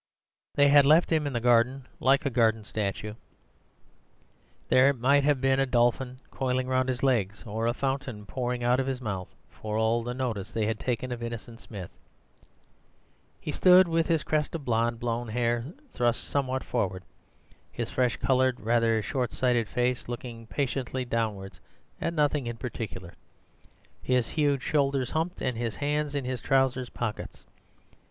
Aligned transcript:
They 0.55 0.69
had 0.69 0.87
left 0.87 1.11
him 1.11 1.27
in 1.27 1.33
the 1.33 1.39
garden 1.39 1.85
like 1.99 2.25
a 2.25 2.31
garden 2.31 2.63
statue; 2.63 3.13
there 4.67 4.93
might 4.93 5.23
have 5.23 5.39
been 5.39 5.59
a 5.59 5.67
dolphin 5.67 6.17
coiling 6.31 6.67
round 6.67 6.89
his 6.89 7.03
legs, 7.03 7.43
or 7.45 7.67
a 7.67 7.73
fountain 7.75 8.25
pouring 8.25 8.63
out 8.63 8.79
of 8.79 8.87
his 8.87 8.99
mouth, 8.99 9.27
for 9.51 9.77
all 9.77 10.01
the 10.01 10.15
notice 10.15 10.51
they 10.51 10.65
had 10.65 10.79
taken 10.79 11.11
of 11.11 11.21
Innocent 11.21 11.59
Smith. 11.59 11.91
He 13.39 13.51
stood 13.51 13.87
with 13.87 14.07
his 14.07 14.23
crest 14.23 14.55
of 14.55 14.65
blonde, 14.65 14.99
blown 14.99 15.27
hair 15.27 15.65
thrust 15.91 16.23
somewhat 16.23 16.63
forward, 16.63 17.03
his 17.71 17.91
fresh 17.91 18.17
coloured, 18.17 18.59
rather 18.59 19.03
short 19.03 19.31
sighted 19.31 19.67
face 19.69 20.09
looking 20.09 20.47
patiently 20.47 21.05
downwards 21.05 21.59
at 22.01 22.15
nothing 22.15 22.47
in 22.47 22.57
particular, 22.57 23.13
his 24.01 24.29
huge 24.29 24.63
shoulders 24.63 25.11
humped, 25.11 25.43
and 25.43 25.59
his 25.59 25.75
hands 25.75 26.15
in 26.15 26.25
his 26.25 26.41
trousers 26.41 26.89
pockets. 26.89 27.45